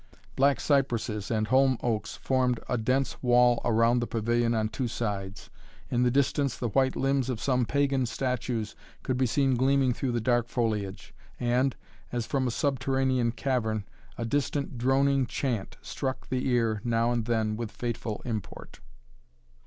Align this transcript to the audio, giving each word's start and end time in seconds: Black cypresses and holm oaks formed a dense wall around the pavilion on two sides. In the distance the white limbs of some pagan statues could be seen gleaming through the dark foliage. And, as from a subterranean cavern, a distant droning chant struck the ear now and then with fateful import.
Black 0.35 0.59
cypresses 0.59 1.29
and 1.29 1.49
holm 1.49 1.77
oaks 1.83 2.15
formed 2.15 2.59
a 2.67 2.75
dense 2.75 3.21
wall 3.21 3.61
around 3.63 3.99
the 3.99 4.07
pavilion 4.07 4.55
on 4.55 4.67
two 4.67 4.87
sides. 4.87 5.51
In 5.91 6.01
the 6.01 6.09
distance 6.09 6.57
the 6.57 6.69
white 6.69 6.95
limbs 6.95 7.29
of 7.29 7.39
some 7.39 7.65
pagan 7.67 8.07
statues 8.07 8.75
could 9.03 9.15
be 9.15 9.27
seen 9.27 9.53
gleaming 9.53 9.93
through 9.93 10.13
the 10.13 10.19
dark 10.19 10.47
foliage. 10.49 11.13
And, 11.39 11.75
as 12.11 12.25
from 12.25 12.47
a 12.47 12.49
subterranean 12.49 13.31
cavern, 13.33 13.85
a 14.17 14.25
distant 14.25 14.75
droning 14.79 15.27
chant 15.27 15.77
struck 15.83 16.29
the 16.29 16.47
ear 16.47 16.81
now 16.83 17.11
and 17.11 17.25
then 17.25 17.55
with 17.55 17.71
fateful 17.71 18.23
import. 18.25 18.79